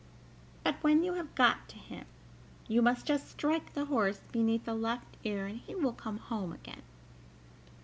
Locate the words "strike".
3.29-3.73